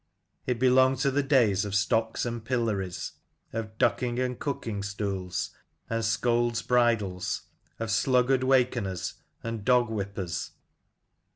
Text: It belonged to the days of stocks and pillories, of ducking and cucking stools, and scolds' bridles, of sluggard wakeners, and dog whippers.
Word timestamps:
It 0.47 0.57
belonged 0.57 0.97
to 1.01 1.11
the 1.11 1.21
days 1.21 1.63
of 1.63 1.75
stocks 1.75 2.25
and 2.25 2.43
pillories, 2.43 3.11
of 3.53 3.77
ducking 3.77 4.17
and 4.17 4.39
cucking 4.39 4.81
stools, 4.83 5.51
and 5.91 6.03
scolds' 6.03 6.63
bridles, 6.63 7.43
of 7.79 7.91
sluggard 7.91 8.43
wakeners, 8.43 9.13
and 9.43 9.63
dog 9.63 9.89
whippers. 9.91 10.53